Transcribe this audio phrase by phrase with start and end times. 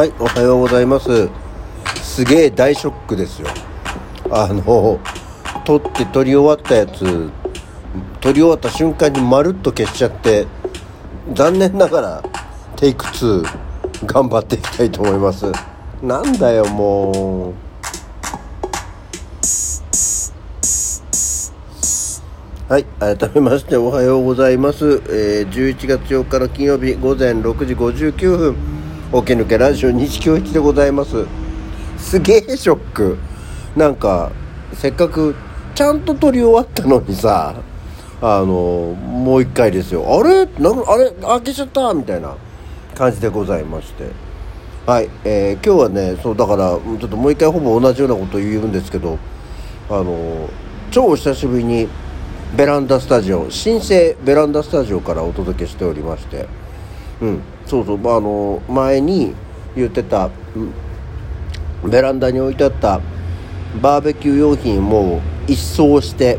[0.00, 1.28] はいおはようございます。
[2.02, 3.48] すげえ大ショックですよ。
[4.30, 4.98] あの
[5.66, 7.30] 撮って撮り終わったやつ
[8.22, 10.46] 撮り終わった瞬間にまるっと消しちゃって
[11.34, 12.22] 残念ながら
[12.76, 13.44] テイク2
[14.06, 15.52] 頑張っていきたいと思います。
[16.02, 17.54] なんだよもう。
[22.72, 28.79] はい改めましておはようございます、えー、11月4日の金曜日午前6時59分。
[29.12, 31.26] 起き抜けラジオ西京一でございます。
[31.98, 33.18] すげえショック。
[33.76, 34.30] なんか
[34.72, 35.34] せっかく
[35.74, 37.56] ちゃんと撮り終わったのにさ
[38.22, 40.04] あのもう一回ですよ。
[40.06, 40.46] あれ？
[40.46, 41.10] なんあれ？
[41.10, 42.36] 開けちゃったみたいな
[42.94, 44.10] 感じでございまして。
[44.86, 49.18] はい、えー、今日はねそうだからちょっともう一回ほぼ同じようなことを言うんですけど
[49.88, 50.48] あの
[50.92, 51.88] 超お久しぶりに
[52.56, 56.59] ベランダスタジオ新生ベランダスタジオからお届けしておりまして。
[57.20, 57.40] うん。
[57.66, 59.34] そうそう、まあ、あの前に
[59.76, 60.30] 言ってた、
[61.88, 63.00] ベランダに置いてあった
[63.80, 66.38] バーベキュー用品も一掃して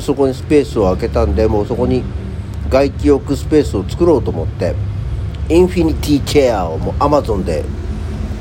[0.00, 2.02] そこにスペースを空けたんでもうそこに
[2.68, 4.74] 外気浴スペースを作ろうと思って
[5.48, 7.64] インフィニティチェアをもうアマゾンで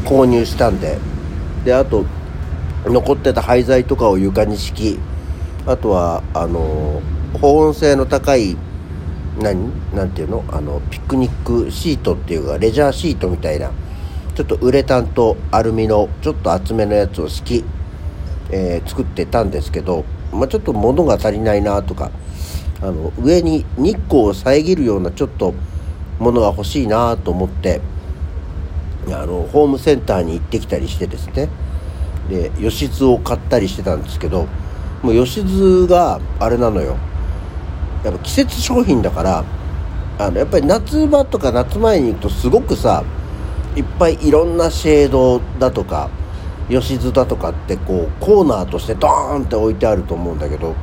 [0.04, 0.98] 購入したんで
[1.64, 2.06] であと
[2.86, 5.00] 残ってた廃材とかを床に敷き
[5.66, 7.02] あとはあの
[7.40, 8.58] 保温性の高い
[9.40, 10.44] 何なんていうの？
[10.50, 13.72] あのピクニックシートっていうかレジャーシートみたいな
[14.36, 17.66] ちょっとウレタンとアルミのちょっと厚めのやつを敷き、
[18.52, 22.12] えー、作ってたんですけど、まあ、ちょっと物が足りないなとか
[22.82, 25.54] あの上に日光を遮るようなちょっと
[26.20, 27.82] ものが欲しいなと思って
[29.08, 31.50] あのホームセンターに行ってきたりしてですね。
[32.30, 34.48] で吉津を買ったりしてたんですけど
[35.02, 36.98] もう吉津があれなのよ。
[38.04, 39.44] やっぱ季節商品だから
[40.20, 43.04] あのやっぱり夏場とか夏前に行くとすごくさ
[43.76, 46.10] いっぱいいろんなシェードだとか
[46.70, 50.76] 吉津だとかってこうコーナーとしてドーンって置いてあると思うんだけど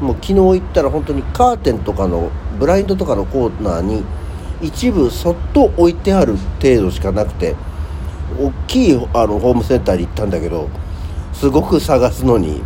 [0.00, 4.02] もう昨日行ったら本当にカーテンとかのブラインドとかのコーナーに
[4.60, 7.54] 一部そっと置いてある程度しかなくて
[8.38, 10.68] 大きいあのホームセンターに行ったんだけど
[11.32, 12.62] すごく探すのに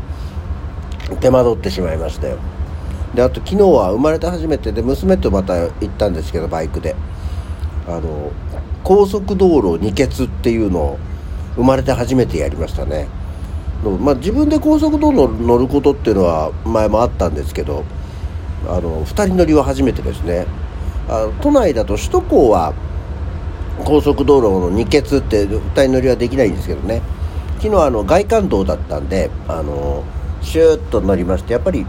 [1.21, 2.39] 手間取ってしまいましたよ。
[3.16, 6.94] であと昨日は生まれて初めてで娘とまた行ったんですけどバイクで。
[7.88, 8.32] あの
[8.82, 10.99] 高速道路二欠っていうのを
[11.54, 13.09] 生まれて初めてやりましたね。
[14.00, 17.84] まあ、自分で高速道路乗ることっていうのは前もあったんですけど
[18.66, 20.47] あの2人乗りは初めてですね。
[21.09, 22.75] あ都内だと首都高は
[23.84, 27.03] 高速道路の二欠って2人乗りはできないんですけどね。
[27.60, 30.03] 昨日あの外環道だったんであの
[30.43, 31.87] シューッと乗りましてやっぱり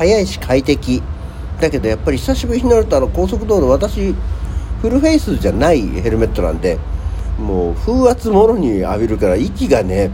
[0.00, 1.02] 速いし快適。
[1.60, 4.14] だけどやっぱり久しぶりに乗るとあの高速道路私
[4.80, 6.78] フルフェイスじゃないヘルメットなんで
[7.38, 10.10] もう風圧もろに浴びるから息がね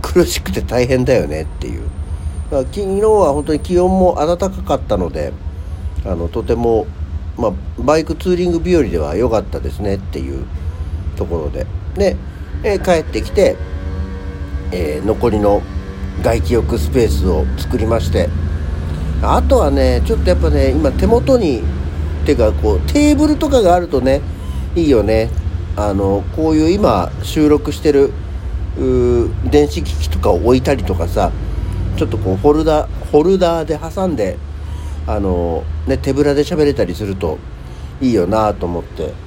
[0.00, 1.82] 苦しくて大変だよねっていう。
[2.50, 5.34] 昨日は本当に気温も暖かかったので
[6.06, 6.86] あのとても、
[7.36, 10.46] まあ、バイクツーリング日和では良かったですねっていう
[11.16, 11.66] ところで。
[11.94, 12.16] で、
[12.62, 13.56] えー、帰ってきて、
[14.72, 15.60] えー、残りの
[16.22, 18.28] 外気浴スペースを作りまして
[19.22, 21.62] あとはねちょっとやっぱね今手元にっ
[22.26, 24.20] ていうかこうテーブルとかがあるとね
[24.74, 25.30] いいよね。
[25.76, 28.12] あのこういう今収録してる
[29.50, 31.32] 電子機器とかを置いたりとかさ
[31.96, 34.36] ちょっとこうホルダーホルダーで挟んで
[35.06, 37.38] あの、ね、手ぶらで喋れたりすると
[38.00, 39.24] いいよなと思って。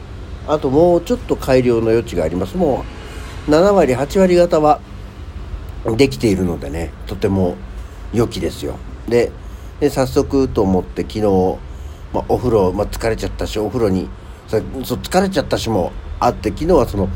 [0.47, 2.55] あともうちょっと改良の余地があります。
[2.55, 2.85] も
[3.47, 4.79] う7割8割方は
[5.97, 7.55] できているのでねとても
[8.13, 8.77] 良きですよ。
[9.09, 9.31] で
[9.79, 11.21] で早速と思って昨日、
[12.13, 14.09] まあ、お風呂、まあ、疲れちゃったしお風呂に
[14.47, 17.09] そ疲れちゃったしもあって昨日はその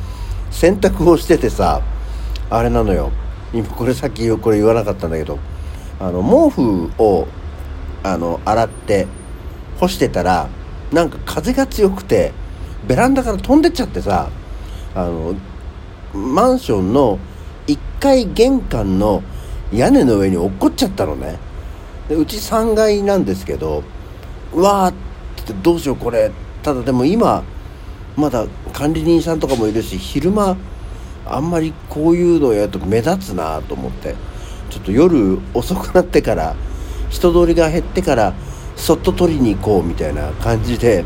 [0.52, 1.82] 洗濯をしててさ
[2.50, 3.12] あれなのよ。
[3.54, 5.38] 今これさっきこれ言わなかったんだけど
[6.00, 7.28] あの毛布を
[8.04, 9.08] あの洗って
[9.80, 10.50] 干してたら
[10.92, 12.32] なんか風が強くて
[12.88, 14.30] ベランダから飛んでっちゃってさ
[14.96, 15.36] あの
[16.14, 17.20] マンションの
[17.68, 19.22] 1階玄関の
[19.74, 21.38] 屋根の上に落っこっちゃったのね。
[22.12, 23.84] でうち3階なんですけど
[24.54, 26.32] うわーってどうしようこれ。
[26.62, 27.44] ただでも今
[28.16, 30.58] まだ管理人さんとかもいるし昼間
[31.26, 34.16] あんまりこういうのをやると目立つなと思って。
[34.72, 36.56] ちょっと夜遅くなってから
[37.10, 38.34] 人通りが減ってから
[38.78, 41.04] そっと取りに行こうみたいな感じで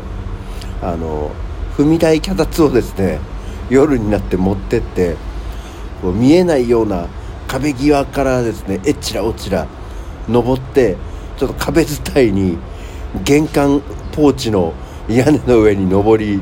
[0.80, 1.32] あの
[1.76, 3.18] 踏み台脚立をですね
[3.68, 5.16] 夜になって持ってって
[6.00, 7.08] こう見えないような
[7.48, 9.66] 壁際からですねえっちらおちら
[10.28, 10.96] 登って
[11.36, 12.58] ちょっと壁伝いに
[13.24, 13.82] 玄関
[14.12, 14.74] ポーチの
[15.08, 16.40] 屋根の上に登り、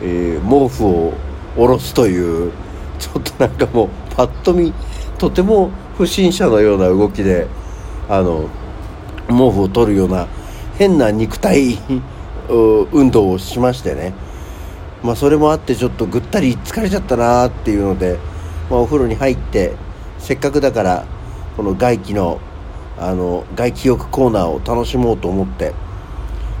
[0.00, 1.12] えー、毛布を
[1.56, 2.52] 下ろすという
[2.98, 4.72] ちょっとなんかもうパッと見
[5.18, 7.46] とても不審者のような動きで
[8.08, 8.48] あの
[9.28, 10.26] 毛布を取るような
[10.78, 11.78] 変な肉体
[12.48, 14.14] 運動をしましてね。
[15.02, 18.18] まあそれもあってちょっとぐったり疲れちゃったなっていうので、
[18.70, 19.72] まあ、お風呂に入って
[20.18, 21.04] せっかくだから
[21.56, 22.40] この外気の
[22.98, 25.74] あの外気浴コーナーを楽しもうと思って。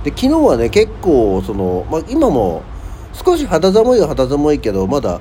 [0.04, 2.62] で昨日はね結構その、まあ、今も
[3.12, 5.20] 少し肌寒いは肌寒いけどまだ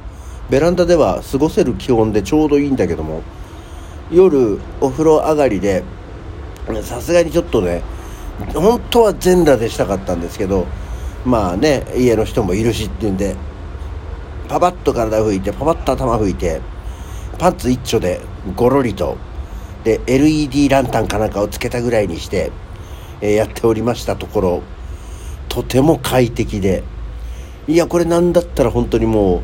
[0.50, 3.22] ベランダでは過ごせる気温でちょうどいいんだけども
[4.12, 5.84] 夜お風呂上がりで
[6.84, 7.84] さすがにちょっとね
[8.54, 10.66] 本当は全裸でしたかったんですけど
[11.26, 13.36] まあね家の人もいるしっていうんで
[14.48, 16.60] パパッと体拭いてパパッと頭拭いて
[17.38, 18.20] パンツ一丁で
[18.56, 19.18] ゴロリと
[19.84, 22.52] で LED ランタンかなんかをつけたぐらいにして、
[23.22, 24.64] え、やっておりましたところ
[25.50, 26.84] とても快適で。
[27.68, 29.42] いやこれなんだったら本当にもう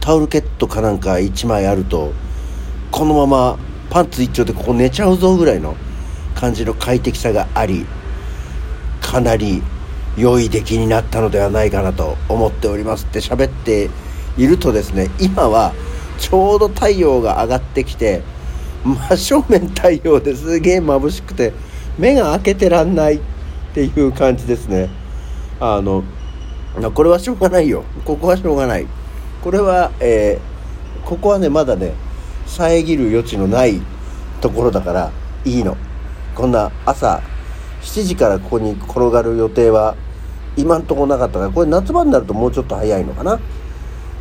[0.00, 2.12] タオルケットかなんか1枚あると
[2.90, 3.58] このまま
[3.88, 5.76] パンツ一丁でここ寝ちゃうぞぐらいの
[6.34, 7.86] 感じの快適さがあり
[9.00, 9.62] かなり
[10.16, 13.06] 良い出来になったのではないかなと思っております。
[13.06, 13.90] って喋って
[14.36, 15.72] いるとですね今は
[16.18, 18.22] ちょうど太陽が上がってきて
[18.84, 21.52] 真正面太陽ですげえ眩しくて
[21.98, 23.20] 目が開けてらんないっ
[23.74, 24.90] ていう感じですね。
[25.60, 26.02] あの
[26.94, 27.84] これはしょうがないよ。
[28.04, 28.86] ここはしょうがない。
[29.42, 31.94] これは、えー、ここはねまだね
[32.46, 33.80] 遮る余地のない
[34.40, 35.12] ところだから
[35.44, 35.76] いいの。
[36.34, 37.22] こんな朝
[37.82, 39.96] 7時からここに転がる予定は
[40.56, 43.38] 今んとこなかったからこれ夏場になるともうちょっと早いのかな。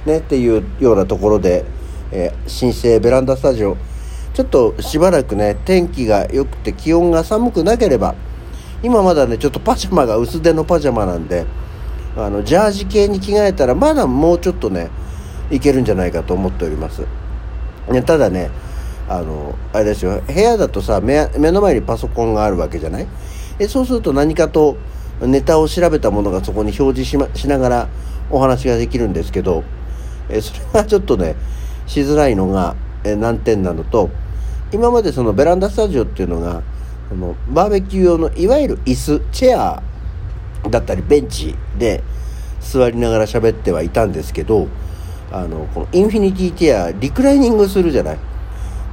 [0.05, 1.63] ねっていうようなところで、
[2.11, 3.77] えー、新生ベランダスタジオ
[4.33, 8.15] ちょっとしばらくね天気が良くて気温が寒くなければ
[8.81, 11.45] 今まだねちょっとパジャマが薄手のパジャマなんで
[12.15, 14.89] あのジャージ系に着替えたらまだもうちょっとね
[15.49, 17.05] いけるんじゃないかと思っております、
[17.89, 18.49] ね、ただね
[19.09, 20.21] あのあれですよ。
[20.21, 23.07] 部屋だとさ目の前にパソコンがあるわけじゃない？
[23.59, 24.77] えそうすると何かと
[25.19, 27.89] ネタを調べたものがそこに表示し,、ま、しながら
[28.29, 29.63] お話ができるんですけど
[30.29, 31.35] えそれがちょっとね
[31.85, 34.09] しづらいのがえ難点なのと
[34.73, 36.61] 今までそのベランダスタジオっていうのが
[37.11, 39.83] あのバーベキュー用のいわゆる椅子チェア
[40.69, 42.03] だったりベンチで
[42.61, 44.67] 座りながら喋ってはいたんですけど
[45.31, 48.17] あのこのインフィニティティアリクライニングするじゃない。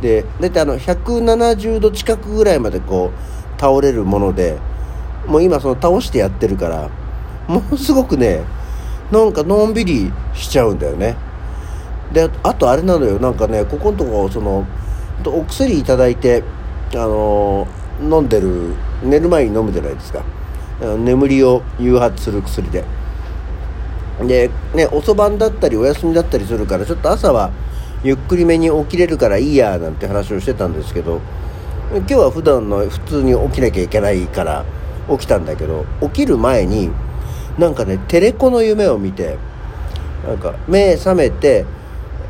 [0.01, 4.57] で大体あの170度近くぐらいまでこう倒れるもので
[5.27, 6.89] もう今その倒してやってるから
[7.49, 8.45] ものすごくね
[9.11, 11.17] なんかのんびりしちゃうんだよね。
[12.13, 13.19] であとあれなのよ。
[13.19, 14.67] なんかねここのとこその
[15.27, 16.43] お薬いただいて
[16.95, 17.67] あの
[18.01, 20.23] 飲んでる寝る前に飲むじゃないですか。
[20.81, 22.85] 眠りを誘発する薬で。
[24.27, 27.51] でね遅番だったりお休みだったりするからちょっと朝は
[28.03, 31.21] ゆっくりめに起きれるからいいやなんて話をしてたんですけど
[31.93, 34.65] 今日は普段の普通に起きなきゃいけないから
[35.09, 36.91] 起きたんだけど起きる前に
[37.59, 39.39] なんかねテレコの夢を見て
[40.27, 41.65] なんか目覚めて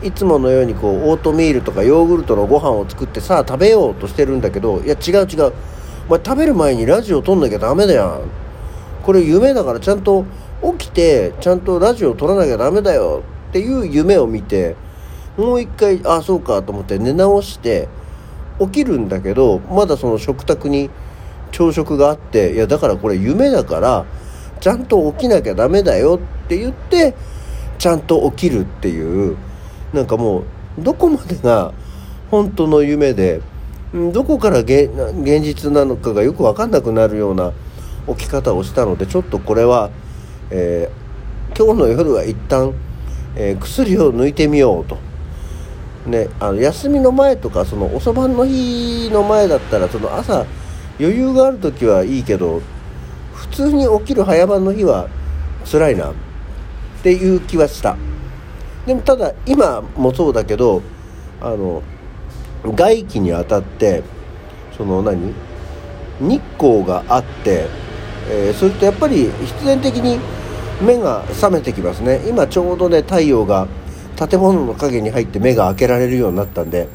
[0.02, 5.52] いつものようにこうオートミールとかヨーグルトのご飯を作ってさあ食べようとしてるんだけどいや違う違う。
[6.06, 8.22] お前食べる前にラジオ撮んなきゃダメだよ
[9.02, 10.24] これ夢だからちゃんと
[10.78, 13.22] 起きてちゃんとラジオ撮らなきゃダメだよ。
[13.50, 14.76] っていう夢を見て
[15.36, 17.88] もう一回ああそうかと思って寝直して
[18.60, 20.90] 起きるんだけどまだその食卓に
[21.50, 24.04] 朝食があっていやだからこれ夢だから
[24.60, 27.14] ちゃんと起きなきゃダメだよって言って
[27.78, 29.36] ちゃんと起きるっていう。
[29.92, 31.72] なんかもうどこまでが
[32.30, 33.40] 本当の夢で
[34.12, 34.90] どこから現
[35.42, 37.52] 実なのかがよく分かんなくなるような
[38.08, 39.90] 起き方をしたのでちょっとこれは、
[40.50, 42.74] えー、今日の夜は一旦、
[43.34, 44.98] えー、薬を抜いてみようと。
[46.06, 50.46] ね、あの休みの前とかその遅番の日の前だったらその朝
[50.98, 52.62] 余裕がある時はいいけど
[53.34, 55.08] 普通に起きる早番の日は
[55.70, 56.14] 辛いなっ
[57.02, 57.96] ていう気はした
[58.88, 60.80] でもただ今もそうだけど
[61.42, 61.82] あの
[62.64, 64.02] 外気に当たって
[64.78, 65.34] その何？
[66.20, 67.68] 日光があって、
[68.30, 70.18] えー、それとやっぱり必然的に
[70.82, 72.22] 目が覚めてきますね。
[72.26, 73.68] 今ちょうどね太陽が
[74.16, 76.88] 建物の陰に入って目が開けられるようになったんで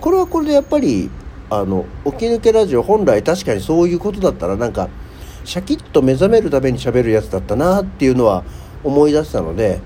[0.00, 1.10] これはこれでやっぱり
[1.48, 4.88] あの起き抜けラジオ本来確かにそういうことだったらなんか
[5.44, 8.42] シャキッと目覚めるためにしゃべるやつだったなっていうのは
[8.82, 9.80] 思い出したので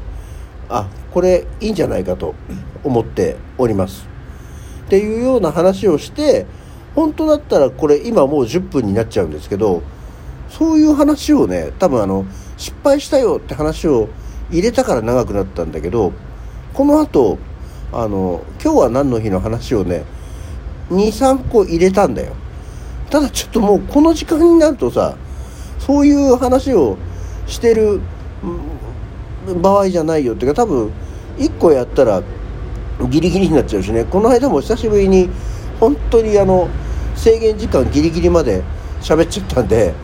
[0.68, 2.34] あこれいいんじゃないかと
[2.84, 4.06] 思っております。
[4.86, 6.46] っていうような話をして
[6.94, 9.82] 本当だったらこれ今もう10分になっちゃうんですけど
[10.48, 12.24] そういう話をね多分あの
[12.56, 14.08] 失敗したよって話を
[14.50, 16.12] 入れたから長くなったんだけど
[16.72, 17.38] この後
[17.92, 20.04] あの今日は何の日の話をね
[20.90, 22.34] 23個入れたんだよ。
[23.10, 25.16] ただちょっともうこの時間になるとさ
[25.78, 26.98] そういう話を
[27.46, 28.00] してる
[29.54, 30.90] 場合じゃないよっていうか多分
[31.38, 32.22] 1個やったら
[33.10, 34.04] ギリギリになっちゃうしね。
[34.04, 35.28] この間も久しぶりに
[35.78, 36.68] 本当にあの
[37.14, 38.62] 制限時間ギリギリまで
[39.00, 39.94] 喋っちゃったんで、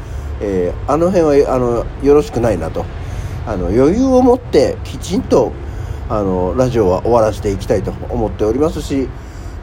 [0.40, 2.84] えー、あの辺はあのよろしくないなと。
[3.46, 5.52] あの余裕を持ってきちんと
[6.08, 9.08] あのラジオは終わらせていきたいと思っておりますし、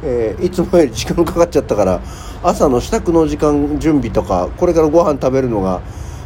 [0.04, 2.02] えー、いつもより時間かかっちゃったから
[2.44, 5.82] 朝の支度の時間準備とかこれからご飯食べるのが、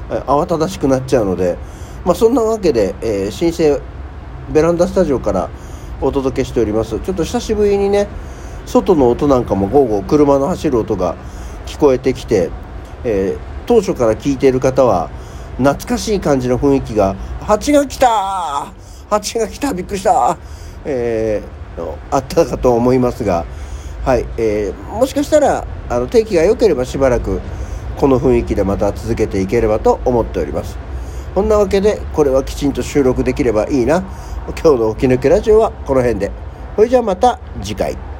[0.09, 1.57] 慌ただしくなっちゃうので、
[2.05, 3.81] まあ、そんなわけで、えー、新生
[4.53, 5.49] ベランダスタジオから
[5.99, 6.99] お届けしております。
[6.99, 8.07] ちょっと久しぶりにね
[8.67, 11.15] 外の音なんかも午後車の走る音が
[11.65, 12.51] 聞こえてきて、
[13.03, 15.09] えー、当初から聞いている方は
[15.57, 18.71] 懐かしい感じの雰囲気が「蜂が来た
[19.09, 20.37] 蜂が来たびっくりした」
[20.85, 23.45] えー、あったかと思いますが、
[24.03, 27.41] はいえー、もしかしたらあの天気が良ければしばらく
[27.97, 30.84] この雰囲気でまた続けていければと思っております。
[31.35, 34.05] そんなわけでこれはきちんと収録できればいいな。
[34.47, 36.31] 今日の起き抜けラジオはこの辺で。
[36.77, 38.14] それじゃあまた次回。